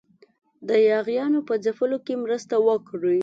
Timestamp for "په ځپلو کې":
1.47-2.21